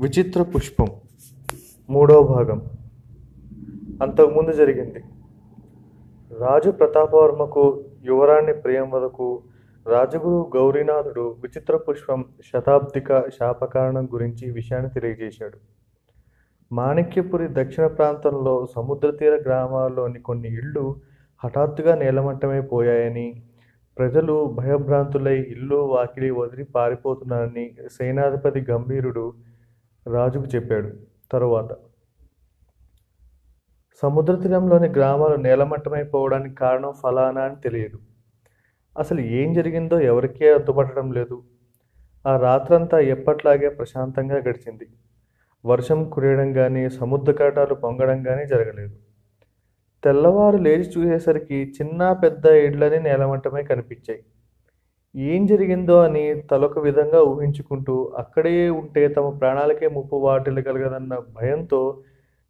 విచిత్ర 0.00 0.42
పుష్పం. 0.42 0.86
మూడవ 1.90 2.22
భాగం. 2.22 2.62
అంతకుముందు 4.02 4.52
జరిగింది. 4.52 5.02
రాజు 6.38 6.70
ప్రతాపవర్మకు 6.70 7.84
యువరాణి 8.04 8.52
ప్రియంవదకు 8.52 9.42
రాజగురు 9.86 10.50
గౌరీనాథుడు 10.56 11.36
విచిత్ర 11.42 11.76
పుష్పం 11.76 12.24
శతాబ్దిక 12.52 13.28
శాపకారణం 13.28 14.06
గురించి 14.06 14.50
విషయాన్ని 14.50 14.90
తెలియజేశాడు. 14.90 15.58
మాణిక్యపురి 16.72 17.48
దక్షిణ 17.50 17.86
ప్రాంతంలో 17.86 18.66
సముద్రతీర 18.76 19.34
గ్రామాల్లోని 19.34 20.18
కొన్ని 20.18 20.48
ఇళ్ళు 20.48 20.96
హఠాత్తుగా 21.44 21.94
నేలమట్టమైపోయాయని 21.94 23.42
ప్రజలు 23.98 24.46
భయభ్రాంతులై 24.54 25.40
ఇల్లు 25.40 25.76
వాకిలి 25.76 26.30
వదిలి 26.30 26.64
పారిపోతున్నారని 26.64 27.74
సేనాధిపతి 27.92 28.64
గంభీరుడు 28.70 29.49
రాజుకు 30.06 30.44
చెప్పాడు. 30.44 30.90
తరువాత 31.32 31.72
సముద్ర 34.02 34.34
తీరంలోని 34.34 34.88
గ్రామాలు 34.88 35.36
నేలమట్టమైపోవడానికి 35.36 36.54
కారణం 36.54 36.92
ఫలానా 36.92 37.40
అని 37.40 37.56
తెలియదు. 37.56 37.98
అసలు 38.98 39.20
ఏం 39.20 39.52
జరిగిందో 39.52 40.00
ఎవరికీ 40.00 40.48
అర్థపడటం 40.48 41.12
లేదు. 41.12 41.42
ఆ 42.26 42.36
రాత్రంతా 42.36 42.98
ఎప్పట్లాగే 42.98 43.68
ప్రశాంతంగా 43.68 44.36
గడిచింది. 44.36 44.88
వర్షం 45.64 46.10
కురియడం 46.10 46.52
కానీ 46.52 46.90
సముద్ర 46.90 47.32
కటాలు 47.32 47.74
పొంగడం 47.74 48.22
కానీ 48.22 48.46
జరగలేదు. 48.46 48.96
తెల్లవారు 50.04 50.56
లేచి 50.56 50.90
చూసేసరికి 50.90 51.74
చిన్న 51.82 52.12
పెద్ద 52.12 52.46
ఇళ్ళని 52.46 53.00
నేలమట్టమే 53.00 53.62
కనిపించాయి. 53.62 54.22
ఏం 55.14 55.46
జరిగిందో 55.46 56.02
అని 56.02 56.40
తలొక 56.40 56.78
విధంగా 56.78 57.22
ఊహించుకుంటూ 57.22 58.12
అక్కడే 58.18 58.70
ఉంటే 58.70 59.08
తమ 59.08 59.38
ప్రాణాలకే 59.38 59.88
ముప్పు 59.88 60.16
వాటిల్లగలగదన్న 60.16 61.18
భయంతో 61.18 62.02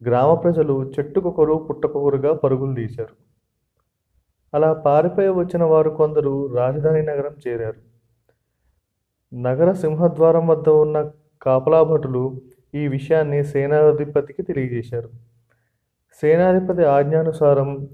గ్రామ 0.04 0.34
ప్రజలు 0.34 0.92
చెట్టుకొకరు 0.98 1.54
పుట్టకొకరుగా 1.54 2.34
పరుగులు 2.34 2.74
తీశారు. 2.74 3.14
అలా 4.54 4.72
పారిపోయి 4.72 5.28
వచ్చిన 5.28 5.62
వారు 5.62 5.90
కొందరు 5.90 6.54
రాజధాని 6.54 7.02
నగరం 7.02 7.36
చేరారు. 7.48 7.80
నగర 9.34 9.72
సింహద్వారం 9.72 10.46
వద్ద 10.46 10.68
ఉన్న 10.68 11.10
కాపలాభటులు 11.42 12.40
ఈ 12.74 12.88
విషయాన్ని 12.88 13.44
సేనాధిపతికి 13.44 14.42
తెలియజేశారు. 14.42 15.10
సేనాధిపతి 16.22 16.84
ఆజ్ఞానుసారం 16.84 17.88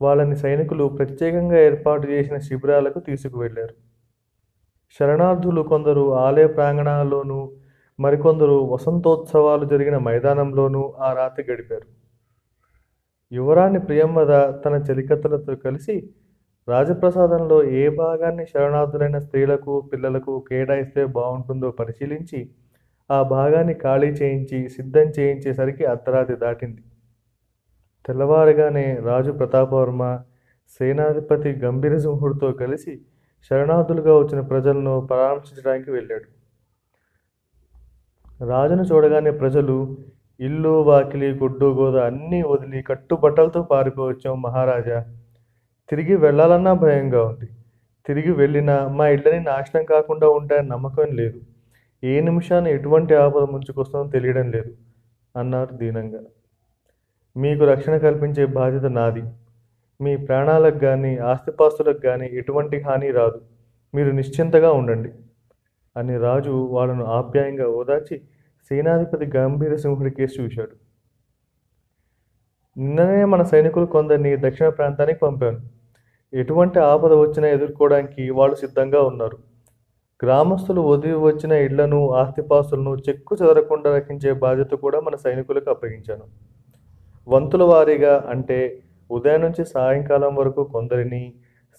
వాళ్ళని 0.00 0.36
సైనికులు 0.36 0.84
ప్రత్యేకంగా 0.84 1.58
ఏర్పాటు 1.58 2.06
చేసిన 2.06 2.38
శిబిరాలకు 2.38 2.98
తీసుకువెళ్ళారు. 3.00 3.85
శరణార్థులు 4.94 5.62
కొందరు 5.62 6.14
ఆలయ 6.14 6.46
ప్రాంగణాల్లోనూ 6.46 7.52
మరికొందరు 7.98 8.56
వసంతోత్సవాలు 8.72 9.64
జరిగిన 9.64 9.98
మైదానంలోనూ 9.98 10.82
ఆ 11.00 11.12
రాత్రి 11.12 11.44
గడిపారు. 11.52 11.86
యువరాణి 13.32 13.78
ప్రియంవద 13.78 14.32
తన 14.64 14.74
చెలికత్తలతో 14.90 15.54
కలిసి 15.56 15.96
రాజప్రసాదంలో 16.68 17.64
ఏ 17.64 17.88
భాగాన్ని 17.88 18.46
శరణార్థులైన 18.46 19.18
స్త్రీలకు 19.18 19.80
పిల్లలకు 19.92 20.44
కేటాయిస్తే 20.50 21.06
బాగుంటుందో 21.06 21.70
పరిశీలించి 21.70 22.40
ఆ 23.10 23.22
భాగాన్ని 23.22 23.74
ఖాళీ 23.74 24.06
చేయించి 24.06 24.68
సిద్ధం 24.68 25.08
చేయించేసరికి 25.18 25.84
అర్ధరాత్రి 25.84 26.36
దాటింది. 26.36 26.82
తెల్లవారుగానే 28.04 28.86
రాజు 29.00 29.32
ప్రతాపవర్మ 29.32 30.02
సేనాధిపతి 30.80 31.50
గంభీరసింహుడితో 31.64 32.52
కలిసి 32.52 32.94
శరణార్థులుగా 33.50 34.18
వచ్చిన 34.18 34.40
ప్రజలను 34.40 35.08
పరామర్శించడానికి 35.10 35.90
వెళ్ళాడు. 35.90 36.36
రాజును 38.44 38.82
చూడగానే 38.82 39.30
ప్రజలు 39.30 39.96
ఇల్లు 40.40 40.68
వాకిలి 40.68 41.32
గుడ్డు 41.32 41.66
గోద 41.66 41.96
అన్నీ 41.96 42.42
వదిలి 42.42 42.82
కట్టుబట్టలతో 42.82 43.62
పారిపోవచ్చాం 43.62 44.42
మహారాజా. 44.42 45.06
తిరిగి 45.88 46.16
వెళ్ళాలన్నా 46.16 46.72
భయంగా 46.72 47.24
ఉంది. 47.24 47.46
తిరిగి 48.06 48.32
వెళ్ళినా 48.32 48.88
మా 48.88 49.08
ఇళ్ళని 49.08 49.40
నాశనం 49.40 49.84
కాకుండా 49.84 50.28
ఉంటాయని 50.28 50.68
నమ్మకం 50.68 51.06
లేదు. 51.12 51.40
ఏ 52.04 52.20
నిమిషాన్ని 52.20 52.70
ఎటువంటి 52.70 53.14
ఆపద 53.14 53.42
ముంచుకొస్తుందో 53.42 54.10
తెలియడం 54.10 54.50
లేదు 54.50 54.72
అన్నారు 55.36 55.74
దీనంగా. 55.74 56.20
మీకు 57.36 57.64
రక్షణ 57.64 57.96
కల్పించే 57.96 58.46
బాధ్యత 58.46 58.84
నాది. 58.84 59.22
మీ 60.00 60.16
ప్రాణాలకు 60.16 60.78
కానీ 60.78 61.16
ఆస్తిపాస్తులకు 61.16 61.98
కానీ 61.98 62.26
ఎటువంటి 62.26 62.80
హాని 62.80 63.10
రాదు. 63.10 63.40
మీరు 63.94 64.10
నిశ్చింతగా 64.10 64.72
ఉండండి. 64.72 65.10
అని 65.96 66.18
రాజు 66.18 66.50
వాళ్ళను 66.50 67.04
ఆప్యాయంగా 67.04 67.68
ఓదార్చి 67.68 68.20
సేనాధిపతి 68.70 69.36
గంభీర 69.36 69.76
సింహుడి 69.76 70.10
కేసు 70.10 70.40
చూశాడు. 70.40 70.86
నిన్ననే 72.78 73.24
మన 73.24 73.42
సైనికులు 73.42 73.86
కొందరిని 73.86 74.36
దక్షిణ 74.36 74.68
ప్రాంతానికి 74.68 75.18
పంపాను. 75.18 75.58
ఎటువంటి 76.34 76.78
ఆపద 76.78 77.12
వచ్చినా 77.12 77.48
ఎదుర్కోవడానికి 77.48 78.30
వాళ్ళు 78.30 78.56
సిద్ధంగా 78.56 79.02
ఉన్నారు. 79.02 79.38
గ్రామస్తులు 80.24 80.80
వదిలి 80.80 81.14
వచ్చిన 81.14 81.52
ఇళ్ళను 81.52 82.10
ఆస్తిపాస్తులను 82.10 82.96
చెక్కు 83.08 83.36
చెదరకుండా 83.42 83.96
రక్షించే 83.96 84.32
బాధ్యత 84.32 84.70
కూడా 84.70 85.00
మన 85.00 85.16
సైనికులకు 85.16 85.70
అప్పగించాను. 85.70 86.22
వంతుల 87.28 87.62
వారీగా 87.62 88.24
అంటే 88.28 88.82
ఉదయం 89.10 89.40
నుంచి 89.40 89.64
సాయంకాలం 89.64 90.34
వరకు 90.34 90.64
కొందరిని 90.64 91.34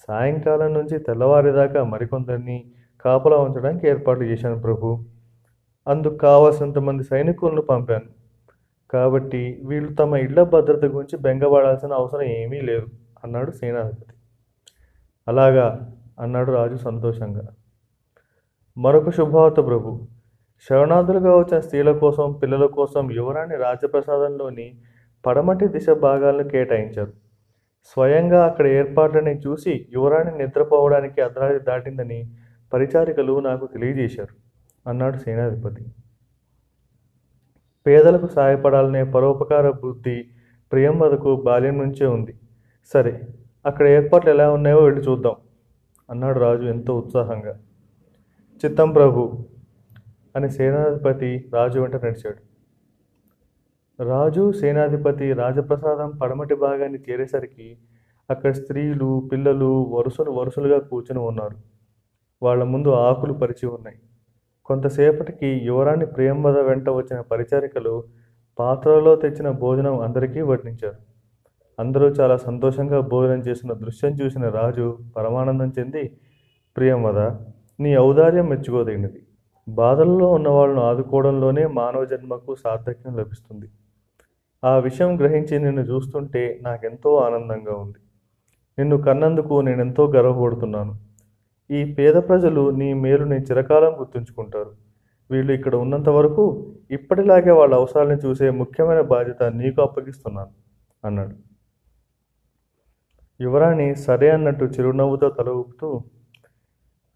సాయంకాలం 0.08 0.74
నుంచి 0.74 1.00
తెల్లవారేదాకా 1.00 1.84
మరికొందరిని 1.84 2.72
కాపలా 3.06 3.38
ఉంచడానికి 3.38 3.88
ఏర్పాటు 3.88 4.20
చేశాను 4.20 4.60
ప్రభు. 4.60 5.06
అందుకు 5.88 6.16
కావలసినంతమంది 6.16 7.04
సైనికులను 7.04 7.62
పంపాను. 7.62 8.06
కాబట్టి 8.92 9.62
వీళ్ళు 9.66 9.94
తమ 9.94 10.16
ఇళ్ళ 10.16 10.44
భద్రత 10.44 10.86
గురించి 10.86 11.22
బెంగపడాల్సిన 11.22 11.94
అవసరం 11.94 12.22
ఏమీ 12.22 12.62
లేదు 12.62 12.86
అన్నాడు 13.24 13.52
సేనాధిపతి. 13.52 14.14
అలాగా 15.28 15.94
అన్నాడు 16.20 16.52
రాజు 16.52 16.76
సంతోషంగా. 16.76 17.48
మరొక 18.78 19.10
శుభవార్త 19.10 19.56
ప్రభు. 19.56 20.08
శరణార్థులుగా 20.70 21.38
వచ్చిన 21.38 21.60
స్త్రీల 21.60 21.92
కోసం 21.92 22.34
పిల్లల 22.34 22.66
కోసం 22.66 23.12
యువరాణి 23.12 23.56
రాజప్రసాదంలోని 23.56 24.76
పడమటి 25.26 25.68
దిశ 25.68 25.90
భాగాలను 25.90 26.50
కేటాయించారు. 26.50 27.14
స్వయంగా 27.94 28.46
అక్కడ 28.46 28.68
ఏర్పాట్లని 28.68 29.34
చూసి 29.38 29.88
యువరాణి 29.94 30.32
నిద్రపోవడానికి 30.38 31.22
అర్ధరాత్రి 31.22 31.60
దాటిందని 31.60 32.20
పరిచారికలు 32.74 33.40
నాకు 33.40 33.66
తెలియజేశారు 33.66 34.34
అన్నాడు 34.90 35.18
సేనాధిపతి. 35.18 35.86
పేదలకు 37.88 38.28
సహాయపడాలనే 38.28 39.04
పరోపకార 39.04 39.70
బుద్ధి 39.70 40.18
ప్రియంవదకు 40.72 41.36
బాల్యం 41.46 41.78
నుంచే 41.78 42.06
ఉంది. 42.06 42.34
సరే 42.94 43.14
అక్కడ 43.66 43.86
ఏర్పాట్లు 43.88 44.30
ఎలా 44.32 44.52
ఉన్నాయో 44.54 44.80
వెళ్ళి 44.80 45.02
చూద్దాం 45.02 45.36
అన్నాడు 46.10 46.40
రాజు 46.40 46.66
ఎంతో 46.68 46.98
ఉత్సాహంగా. 46.98 47.54
చిత్తం 48.62 48.92
ప్రభు 48.92 49.46
అని 50.36 50.50
సేనాధిపతి 50.52 51.50
రాజు 51.54 51.80
వెంట 51.80 51.96
నడిచాడు. 51.96 52.47
రాజు 54.00 54.52
సేనాధిపతి 54.52 55.34
రాజప్రసాదం 55.34 56.10
పడమటి 56.18 56.56
భాగాన్ని 56.56 57.00
చేరేసరికి 57.00 57.78
అక్కడ 58.30 58.52
స్త్రీలు 58.52 59.30
పిల్లలు 59.32 59.84
వరుసలు 59.94 60.32
వరుసలుగా 60.32 60.80
కూర్చుని 60.80 61.20
ఉన్నారు. 61.20 61.58
వాళ్ళ 62.42 62.64
ముందు 62.64 62.90
ఆకులు 62.90 63.34
పరిచి 63.34 63.68
ఉన్నాయి. 63.68 63.98
కొంతసేపటికి 64.66 65.48
యువరాణి 65.64 66.06
ప్రియంవద 66.06 66.58
వెంట 66.58 66.90
వచ్చిన 66.90 67.22
పరిచారికలు 67.22 68.04
పాత్రలో 68.60 69.16
తెచ్చిన 69.16 69.50
భోజనం 69.52 70.00
అందరికీ 70.00 70.42
వడ్డించారు. 70.42 70.98
అందరూ 71.80 72.08
చాలా 72.08 72.38
సంతోషంగా 72.38 73.00
భోజనం 73.00 73.40
చేసిన 73.40 73.74
దృశ్యం 73.74 74.12
చూసిన 74.12 74.50
రాజు 74.50 74.98
పరమానందం 75.18 75.74
చెంది 75.80 76.20
ప్రియంవద 76.78 77.20
నీ 77.80 77.98
ఔదార్యం 77.98 78.48
మెచ్చుకోదగినది. 78.50 79.28
బాధల్లో 79.70 80.32
ఉన్న 80.32 80.50
వాళ్ళను 80.50 80.82
ఆదుకోవడంలోనే 80.82 81.68
మానవ 81.68 82.06
జన్మకు 82.06 82.56
సార్థక్యం 82.56 83.18
లభిస్తుంది. 83.18 83.70
ఆ 84.64 84.78
విషయం 84.78 85.12
గ్రహించి 85.20 85.60
నిన్ను 85.60 85.82
చూస్తుంటే 85.82 86.60
నాకెంతో 86.62 87.10
ఆనందంగా 87.16 87.74
ఉంది. 87.84 88.00
నిన్ను 88.78 88.98
కన్నందుకు 88.98 89.62
నేనెంతో 89.62 90.04
గర్వపడుతున్నాను. 90.16 90.94
ఈ 91.70 91.94
పేద 91.98 92.16
ప్రజలు 92.30 92.64
నీ 92.80 92.94
మేలుని 93.04 93.38
చిరకాలం 93.38 93.94
గుర్తుంచుకుంటారు. 94.00 94.72
వీళ్ళు 95.32 95.52
ఇక్కడ 95.54 95.76
ఉన్నంత 95.76 96.10
వరకు 96.10 96.44
ఇప్పటిలాగే 96.92 97.52
వాళ్ళ 97.52 97.74
అవసరాలను 97.76 98.20
చూసే 98.26 98.50
ముఖ్యమైన 98.62 99.02
బాధ్యత 99.14 99.44
నీకు 99.62 99.82
అప్పగిస్తున్నాను 99.82 100.52
అన్నాడు. 101.04 101.36
యువరాణి 103.40 103.96
సరే 103.96 104.30
అన్నట్టు 104.30 104.66
చిరునవ్వుతో 104.66 105.30
తల 105.30 105.50
ఊపుతూ 105.50 105.90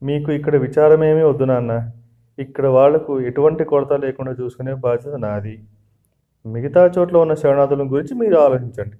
మీకు 0.01 0.31
ఇక్కడ 0.31 0.55
విచారమేమీ 0.55 1.21
వద్దు 1.21 1.43
నాన్న. 1.43 1.73
ఇక్కడ 2.39 2.65
వాళ్ళకు 2.77 3.21
ఎటువంటి 3.21 3.63
కొరత 3.71 3.93
లేకుండా 4.05 4.31
చూసుకునే 4.31 4.73
బాధ్యత 4.73 5.15
నాది. 5.15 5.55
మిగతా 6.45 6.91
చోట్ల 6.97 7.17
ఉన్న 7.17 7.33
శరణార్థుల 7.33 7.83
గురించి 7.83 8.15
మీరు 8.15 8.35
ఆలోచించండి 8.35 8.97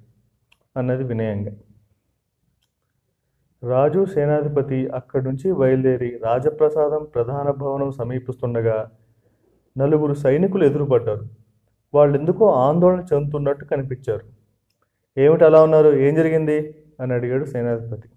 అన్నది 0.78 1.04
వినయంగా. 1.04 1.52
రాజు 3.70 4.06
సేనాధిపతి 4.06 4.88
అక్కడి 4.88 5.26
నుంచి 5.26 5.54
బయలుదేరి 5.54 6.20
రాజప్రసాదం 6.24 7.08
ప్రధాన 7.16 7.52
భవనం 7.52 7.92
సమీపిస్తుండగా 7.92 8.92
నలుగురు 9.78 10.14
సైనికులు 10.14 10.64
ఎదురుపడ్డారు. 10.64 11.30
వాళ్ళెందుకో 11.94 12.52
ఆందోళన 12.52 13.06
చెందుతున్నట్టు 13.14 13.66
కనిపించారు. 13.66 14.26
ఏమిటి 15.18 15.44
అలా 15.44 15.64
ఉన్నారు? 15.64 15.90
ఏం 15.90 16.16
జరిగింది? 16.16 16.76
అని 17.00 17.14
అడిగాడు 17.14 17.46
సేనాధిపతి. 17.46 18.10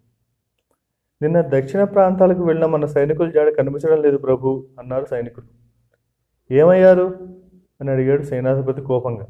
నిన్న 1.23 1.41
దక్షిణ 1.41 1.85
ప్రాంతాలకు 1.85 2.43
వెళ్ళిన 2.45 2.67
మన 2.67 2.85
సైనికుల 2.85 3.31
జాడ 3.31 3.49
కనిపించడం 3.49 4.03
లేదు 4.03 4.17
ప్రభు 4.17 4.67
అన్నారు 4.81 5.05
సైనికులు. 5.05 5.47
ఏమయ్యారు? 6.55 7.15
అని 7.81 7.91
అడిగాడు 7.91 8.23
సేనాధిపతి 8.23 8.83
కోపంగా. 8.83 9.27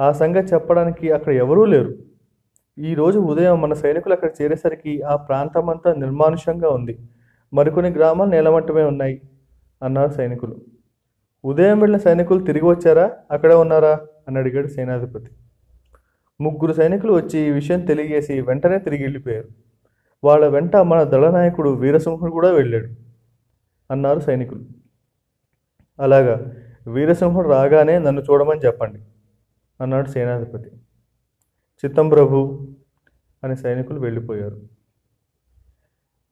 ఆ 0.00 0.12
సంగతి 0.12 0.54
చెప్పడానికి 0.54 1.12
అక్కడ 1.12 1.32
ఎవరూ 1.32 1.64
లేరు. 1.64 1.94
ఈ 2.78 2.94
రోజు 2.94 3.18
ఉదయం 3.18 3.60
మన 3.60 3.72
సైనికులు 3.72 4.14
అక్కడ 4.14 4.30
చేరేసరికి 4.42 5.02
ఆ 5.02 5.16
ప్రాంతం 5.16 5.68
అంతా 5.68 5.94
నిర్మానుష్యంగా 5.94 6.68
ఉంది. 6.68 6.98
మరికొన్ని 7.54 7.92
గ్రామాలు 7.92 8.30
నేలమట్టమే 8.30 8.82
ఉన్నాయి 8.82 9.22
అన్నారు 9.82 10.12
సైనికులు. 10.12 10.56
ఉదయం 11.44 11.80
వెళ్ళిన 11.80 12.00
సైనికులు 12.00 12.44
తిరిగి 12.44 12.64
వచ్చారా? 12.64 13.12
అక్కడే 13.30 13.54
ఉన్నారా? 13.54 14.00
అని 14.28 14.38
అడిగాడు 14.38 14.66
సేనాధిపతి. 14.66 15.30
ముగ్గురు 16.40 16.72
సైనికులు 16.72 17.12
వచ్చి 17.12 17.38
ఈ 17.40 17.50
విషయం 17.50 17.80
తెలియజేసి 17.80 18.40
వెంటనే 18.40 18.78
తిరిగి 18.78 19.02
వెళ్ళిపోయారు. 19.02 19.48
వాళ్ళ 20.24 20.48
వెంట 20.48 20.76
మన 20.76 21.02
దళనాయకుడు 21.02 21.70
వీరసింహుడు 21.70 22.30
కూడా 22.30 22.50
వెళ్ళాడు 22.52 22.88
అన్నారు 23.90 24.20
సైనికులు. 24.20 24.64
అలాగా. 26.00 26.52
వీరసింహుడు 26.86 27.48
రాగానే 27.48 27.98
నన్ను 27.98 28.22
చూడమని 28.22 28.60
చెప్పండి 28.60 29.00
అన్నాడు 29.80 30.08
సేనాధిపతి. 30.08 30.70
చిత్తం 31.84 32.08
ప్రభు 32.08 32.68
అని 33.44 33.56
సైనికులు 33.56 34.00
వెళ్ళిపోయారు. 34.00 34.62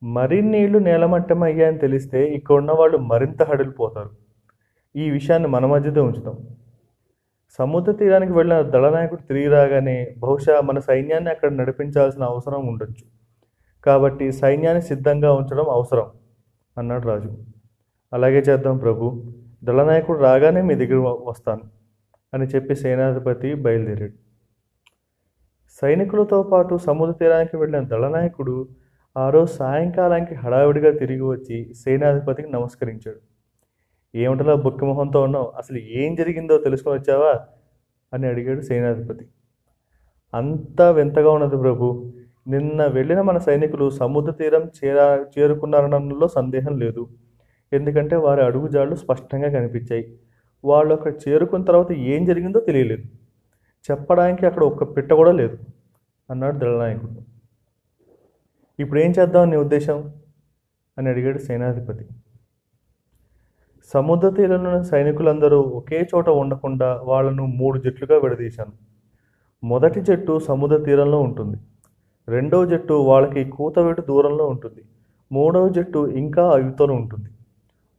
మరిన్నీళ్ళు 0.03 0.79
నేలమట్టం 0.79 1.43
అయ్యాయని 1.43 1.77
తెలిస్తే 1.77 2.25
ఇక్కడ 2.27 2.55
ఉన్న 2.55 2.71
వాళ్ళు 2.71 2.97
మరింత 2.97 3.43
హడిలిపోతారు. 3.43 4.09
ఈ 4.95 5.09
విషయాన్ని 5.11 5.49
మన 5.49 5.65
మధ్యలో 5.65 6.03
ఉంచుతాం. 6.03 6.35
సముద్ర 7.57 7.91
తీరానికి 7.91 8.31
వెళ్ళిన 8.31 8.61
దళనాయకుడు 8.61 9.21
తిరిగి 9.21 9.47
రాగానే 9.47 10.15
బహుశా 10.17 10.61
మన 10.61 10.79
సైన్యాన్ని 10.79 11.29
అక్కడ 11.29 11.51
నడిపించాల్సిన 11.51 12.23
అవసరం 12.23 12.67
ఉండొచ్చు. 12.67 13.05
కాబట్టి 13.83 14.31
సైన్యాన్ని 14.31 14.81
సిద్ధంగా 14.81 15.33
ఉంచడం 15.33 15.69
అవసరం 15.69 16.11
అన్నాడు 16.77 17.07
రాజు. 17.07 17.37
అలాగే 18.13 18.39
చేద్దాం 18.39 18.77
ప్రభు. 18.77 19.33
దళనాయకుడు 19.63 20.19
రాగానే 20.19 20.61
మీ 20.61 20.75
దగ్గర 20.75 21.15
వస్తాను 21.23 21.61
అని 22.33 22.45
చెప్పి 22.45 22.75
సేనాధిపతి 22.75 23.53
బయలుదేరాడు. 23.53 24.13
సైనికులతో 25.81 26.43
పాటు 26.43 26.77
సముద్ర 26.77 27.13
తీరానికి 27.13 27.57
వెళ్ళిన 27.57 27.83
దళనాయకుడు 27.83 28.67
ఆ 29.17 29.29
రోజు 29.29 29.51
సాయంకాలానికి 29.51 30.35
హడావిడిగా 30.35 30.97
తిరిగి 30.97 31.21
వచ్చి 31.21 31.73
సేనాధిపతికి 31.73 32.51
నమస్కరించాడు. 32.51 33.17
ఏమిటలా 34.15 34.55
బుక్కమొహంతో 34.55 35.21
ఉన్నావు? 35.21 35.53
అసలు 35.57 35.77
ఏం 35.77 36.15
జరిగిందో 36.15 36.57
తెలుసుకొని 36.57 36.99
వచ్చావా? 36.99 37.39
అని 38.13 38.27
అడిగాడు 38.27 38.61
సేనాధిపతి. 38.61 39.27
అంతా 40.33 40.91
వింతగా 40.91 41.31
ఉన్నది 41.31 41.57
ప్రభు. 41.57 42.13
నిన్న 42.47 42.85
వెళ్ళిన 42.85 43.21
మన 43.21 43.37
సైనికులు 43.37 43.89
సముద్ర 43.89 44.31
తీరం 44.31 44.71
చేరా 44.85 45.25
చేరుకున్నారనడంలో 45.39 46.27
సందేహం 46.27 46.77
లేదు. 46.77 47.07
ఎందుకంటే 47.73 48.15
వారి 48.15 48.41
అడుగుజాళ్ళు 48.41 48.95
స్పష్టంగా 48.95 49.49
కనిపించాయి. 49.49 50.19
వాళ్ళు 50.65 50.93
అక్కడ 50.93 51.13
చేరుకున్న 51.27 51.65
తర్వాత 51.65 51.91
ఏం 51.91 52.25
జరిగిందో 52.25 52.59
తెలియలేదు. 52.59 53.03
చెప్పడానికి 53.91 54.45
అక్కడ 54.45 54.63
ఒక్క 54.63 54.83
పిట్ట 54.83 55.13
కూడా 55.13 55.31
లేదు 55.31 55.57
అన్నాడు 56.29 56.57
దళనాయకుడు. 56.57 57.37
ఇప్పుడు 58.79 58.99
ఏం 58.99 59.13
చేద్దాం 59.19 59.49
నీ 59.49 59.55
ఉద్దేశం? 59.55 60.13
అని 60.97 61.09
అడిగాడు 61.09 61.37
సేనాధిపతి. 61.37 62.05
సముద్ర 63.93 64.29
తీరంలోని 64.29 64.83
సైనికులందరూ 64.83 65.61
ఒకే 65.61 66.07
చోట 66.15 66.29
ఉండకుండా 66.29 67.01
వాళ్ళను 67.03 67.45
మూడు 67.45 67.79
జట్లుగా 67.79 68.19
విడదీశాను. 68.19 68.71
మొదటి 69.63 70.01
జట్టు 70.01 70.39
సముద్ర 70.39 70.77
తీరంలో 70.77 71.19
ఉంటుంది. 71.19 71.57
రెండవ 72.27 72.65
జట్టు 72.65 72.93
వాళ్ళకి 72.93 73.49
కూతవేటు 73.49 74.01
దూరంలో 74.01 74.47
ఉంటుంది. 74.47 74.81
మూడవ 75.31 75.69
జట్టు 75.69 76.07
ఇంకా 76.07 76.49
అయుతలో 76.49 76.93
ఉంటుంది. 76.93 77.29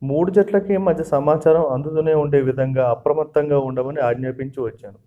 మూడు 0.03 0.31
జట్లకి 0.31 0.77
మధ్య 0.77 1.05
సమాచారం 1.05 1.67
అందుతూనే 1.67 2.15
ఉండే 2.15 2.41
విధంగా 2.41 2.91
అప్రమత్తంగా 2.91 3.59
ఉండమని 3.59 4.01
ఆజ్ఞాపించి 4.01 4.61
వచ్చాను. 4.63 4.99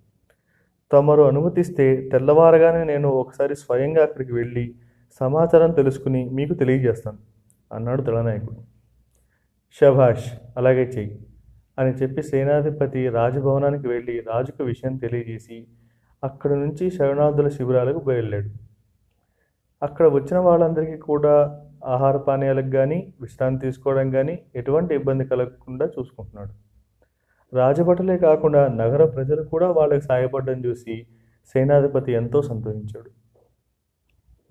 తమరు 0.91 1.21
అనుమతిస్తే 1.21 2.09
తెల్లవారగానే 2.11 2.83
నేను 2.83 3.09
ఒకసారి 3.09 3.55
స్వయంగా 3.55 4.03
అక్కడికి 4.03 4.33
వెళ్ళి 4.33 4.75
సమాచారం 5.21 5.71
తెలుసుకుని 5.71 6.29
మీకు 6.29 6.53
తెలియజేస్తాను 6.53 7.17
అన్నాడు 7.71 8.01
దళనాయకుడు. 8.01 8.61
శభాష్ 9.81 10.27
అలాగే 10.57 10.83
చెయ్యి 10.83 11.19
అని 11.79 11.91
చెప్పి 11.91 12.21
సేనాధిపతి 12.21 13.09
రాజభవనానికి 13.09 13.87
వెళ్ళి 13.87 14.19
రాజుకు 14.19 14.63
విషయం 14.63 14.97
తెలియజేసి 14.97 15.67
అక్కడి 16.23 16.55
నుంచి 16.55 16.91
శరణార్థుల 16.91 17.47
శిబిరాలకు 17.47 17.99
బయలుదేరాడు. 17.99 18.51
అక్కడ 19.81 20.07
వచ్చిన 20.07 20.37
వాళ్ళందరికీ 20.37 20.97
కూడా 20.97 21.35
ఆహార 21.85 22.17
పానీయాలకు 22.17 22.69
కానీ 22.69 23.13
విశ్రాంతి 23.21 23.65
తీసుకోవడం 23.65 24.11
కానీ 24.11 24.39
ఎటువంటి 24.55 24.95
ఇబ్బంది 24.95 25.25
కలగకుండా 25.25 25.85
చూసుకుంటున్నాడు. 25.85 26.51
రాజభటలే 27.55 28.17
కాకుండా 28.17 28.67
నగర 28.67 29.05
ప్రజలు 29.05 29.43
కూడా 29.43 29.71
వాళ్ళకి 29.71 30.01
సాయపడడం 30.01 30.65
చూసి 30.65 31.07
సేనాధిపతి 31.53 32.11
ఎంతో 32.11 32.41
సంతోషించాడు. 32.41 33.09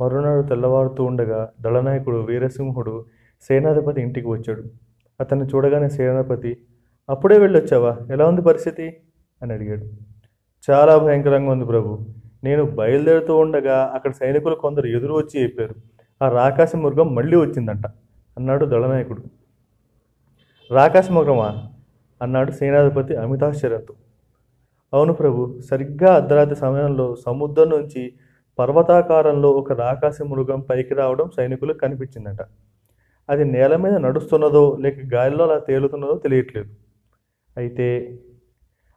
మరునాడు 0.02 0.46
తెల్లవారుతూ 0.46 1.04
ఉండగా 1.04 1.52
దళనాయకుడు 1.60 2.16
వీరసింహుడు 2.16 3.04
సేనాధిపతి 3.42 4.00
ఇంటికి 4.00 4.28
వచ్చాడు. 4.28 4.64
అతన్ని 5.20 5.46
చూడగానే 5.46 5.88
సేనాధిపతి 5.88 6.56
అప్పుడే 7.10 7.38
వెళ్ళొచ్చావా? 7.38 7.98
ఎలా 8.10 8.26
ఉంది 8.26 8.42
పరిస్థితి? 8.42 8.96
అని 9.42 9.52
అడిగాడు. 9.52 9.86
చాలా 10.70 10.98
భయంకరంగా 10.98 11.52
ఉంది 11.52 11.64
ప్రభు. 11.64 11.98
నేను 12.44 12.64
బయలుదేరుతూ 12.64 13.36
ఉండగా 13.36 13.92
అక్కడ 13.94 14.12
సైనికులు 14.12 14.54
కొందరు 14.54 14.86
ఎదురు 14.86 15.14
వచ్చి 15.14 15.42
చెప్పారు. 15.42 15.74
ఆ 16.20 16.28
రాకాశ 16.28 16.76
మృగం 16.76 17.14
మళ్ళీ 17.14 17.36
వచ్చిందంట. 17.36 17.86
అన్నాడు 18.36 18.64
దళనాయకుడు. 18.64 19.22
రాకాశ 20.70 21.10
మృగమా? 21.10 21.48
అన్నాడు 22.22 22.50
సేనాధిపతి 22.50 23.16
అమితాశ్చర్యంతో 23.16 23.94
అవును 24.92 25.12
ప్రభు 25.12 25.60
సరిగ్గా 25.60 26.14
అర్ధరాత్రి 26.14 26.56
సమయంలో 26.56 27.16
సముద్రం 27.26 27.68
నుంచి 27.70 28.12
పర్వతాకారంలో 28.58 29.50
ఒక 29.50 29.72
రాకాశ 29.72 30.22
మృగం 30.22 30.60
పైకి 30.60 30.94
రావడం 30.94 31.30
సైనికులకు 31.36 31.78
కనిపించిందట. 31.78 32.40
అది 33.28 33.44
నేల 33.44 33.76
మీద 33.76 33.94
నడుస్తున్నదో 33.94 34.76
లేక 34.80 34.98
గాలిలో 35.14 35.44
అలా 35.44 35.58
తేలుతున్నదో 35.58 36.14
తెలియట్లేదు. 36.14 36.70
అయితే 37.56 37.88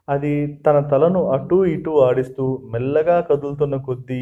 అది 0.10 0.48
తన 0.68 0.80
తలను 0.80 1.22
అటు 1.32 1.66
ఇటు 1.66 1.90
ఆడిస్తూ 1.90 2.46
మెల్లగా 2.72 3.22
కదులుతున్న 3.22 3.76
కొద్దీ 3.76 4.22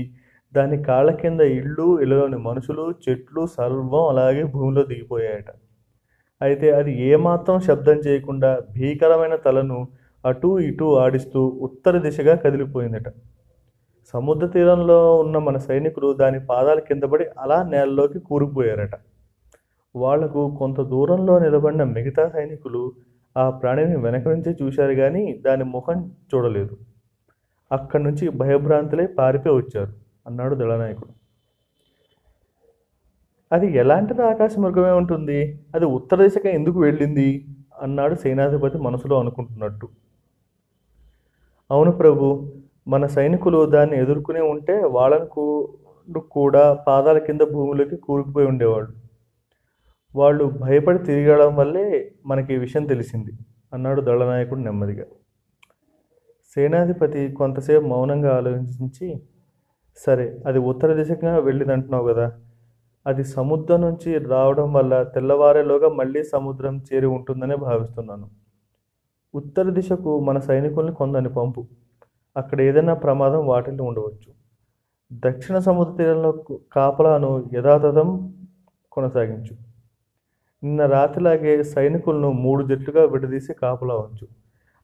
దాని 0.55 0.83
కాళ్ళ 0.83 1.11
కింద 1.11 1.41
ఇళ్ళు 1.41 2.01
ఇళ్ళలోని 2.01 2.37
మనుషులు 2.37 2.93
చెట్లు 3.03 3.47
సర్వం 3.47 4.07
అలాగే 4.07 4.43
భూమిలో 4.43 4.83
దిగిపోయాయట. 4.83 5.45
అయితే 6.41 6.71
అది 6.71 7.01
ఏమాత్రం 7.01 7.59
శబ్దం 7.59 7.93
చేయకుండా 7.93 8.59
భీకరమైన 8.71 9.35
తలను 9.35 9.87
అటు 10.25 10.59
ఇటు 10.59 10.97
ఆడిస్తూ 10.99 11.45
ఉత్తర 11.61 11.97
దిశగా 11.97 12.35
కదిలిపోయిందట. 12.35 13.09
సముద్ర 14.13 14.47
తీరంలో 14.47 15.15
ఉన్న 15.15 15.37
మన 15.37 15.57
సైనికులు 15.57 16.13
దాని 16.13 16.45
పాదాల 16.45 16.79
కింద 16.79 17.03
పడి 17.03 17.25
అలా 17.39 17.63
నేలలోకి 17.63 18.19
కూరుకుపోయారట. 18.19 18.95
వాళ్ళకు 19.95 20.55
కొంత 20.59 20.81
దూరంలో 20.81 21.39
నిలబడిన 21.39 21.83
మిగతా 21.83 22.29
సైనికులు 22.29 22.91
ఆ 23.37 23.49
ప్రాణిని 23.49 23.97
వెనక 23.97 24.27
నుంచి 24.27 24.57
చూశారు 24.61 24.93
కానీ 24.93 25.33
దాని 25.45 25.63
ముఖం 25.63 26.11
చూడలేదు. 26.33 26.77
అక్కడి 27.71 28.03
నుంచి 28.03 28.29
భయభ్రాంతులై 28.29 29.07
పారిపోయి 29.07 29.55
వచ్చారు. 29.55 30.00
అన్నాడు 30.27 30.55
దళనాయకుడు. 30.55 31.11
అది 33.51 33.67
ఎలాంటి 33.77 34.21
ఆకాశ 34.21 34.59
మృగమే 34.59 34.91
ఉంటుంది? 34.91 35.59
అది 35.75 35.85
ఉత్తర 35.85 36.21
దిశగా 36.23 36.49
ఎందుకు 36.49 36.79
వెళ్ళింది? 36.79 37.45
అన్నాడు 37.81 38.15
సేనాధిపతి 38.15 38.77
మనసులో 38.77 39.19
అనుకుంటున్నట్టు. 39.19 39.87
అవును 41.71 41.91
ప్రభు 41.91 42.51
మన 42.87 43.05
సైనికులు 43.05 43.65
దాన్ని 43.65 43.97
ఎదుర్కొనే 43.97 44.41
ఉంటే 44.41 44.73
వాళ్ళను 44.83 45.25
కూడా 46.31 46.73
పాదాల 46.73 47.17
కింద 47.17 47.41
భూమిలోకి 47.41 47.95
కూరుకుపోయి 47.95 48.47
ఉండేవాళ్ళు. 48.47 48.93
వాళ్ళు 50.15 50.43
భయపడి 50.45 50.99
తిరగడం 50.99 51.55
వల్లే 51.55 52.11
మనకి 52.25 52.53
ఈ 52.53 52.57
విషయం 52.57 52.85
తెలిసింది 52.85 53.31
అన్నాడు 53.73 54.01
దళనాయకుడు 54.01 54.59
నెమ్మదిగా. 54.59 55.05
సేనాధిపతి 56.55 57.31
కొంతసేపు 57.31 57.85
మౌనంగా 57.85 58.37
ఆలోచించి 58.37 59.21
సరే 59.95 60.39
అది 60.45 60.59
ఉత్తర 60.59 60.93
దిశగా 60.93 61.37
వెళ్ళిందంటున్నావు 61.37 62.07
కదా. 62.07 62.39
అది 63.07 63.23
సముద్రం 63.23 63.81
నుంచి 63.81 64.17
రావడం 64.17 64.73
వల్ల 64.73 65.03
తెల్లవారేలోగా 65.03 65.89
మళ్ళీ 65.89 66.23
సముద్రం 66.23 66.83
చేరి 66.93 67.05
ఉంటుందనే 67.05 67.55
భావిస్తున్నాను. 67.55 68.29
ఉత్తర 69.35 69.69
దిశకు 69.69 70.19
మన 70.19 70.39
సైనికుల్ని 70.39 70.93
కొందని 70.93 71.29
పంపు. 71.29 71.67
అక్కడ 72.37 72.61
ఏదైనా 72.61 72.93
ప్రమాదం 72.93 73.47
వాటిల్లో 73.47 73.83
ఉండవచ్చు. 73.83 74.33
దక్షిణ 75.13 75.57
సముద్ర 75.57 76.03
తీరంలో 76.03 76.31
కాపలాను 76.71 77.49
యథాతథం 77.53 78.33
కొనసాగించు. 78.91 79.55
నిన్న 80.63 80.85
రాత్రిలాగే 80.85 81.63
సైనికులను 81.63 82.31
మూడు 82.31 82.63
జట్లుగా 82.63 83.05
విడదీసి 83.05 83.53
కాపలా 83.53 83.95
ఉంచు. 83.95 84.27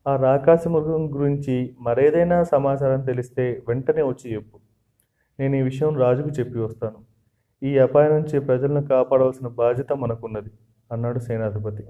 ఆ 0.08 0.16
రాకాశ 0.16 0.68
మృగం 0.68 1.14
గురించి 1.14 1.76
మరేదైనా 1.80 2.44
సమాచారం 2.44 3.02
తెలిస్తే 3.02 3.64
వెంటనే 3.68 4.02
వచ్చి 4.02 4.34
చెప్పు. 4.34 4.67
నేను 5.40 5.56
ఈ 5.56 5.62
విషయం 5.62 5.98
రాజుకు 5.98 6.30
చెప్పి 6.30 6.60
వస్తాను. 6.60 7.00
ఈ 7.64 7.78
అపాయం 7.78 8.12
నుంచి 8.16 8.40
ప్రజలను 8.40 8.82
కాపాడవలసిన 8.88 9.48
బాధ్యత 9.48 9.94
మనకున్నది 9.94 10.52
అన్నాడు 10.92 11.20
సేనాధిపతి. 11.20 11.84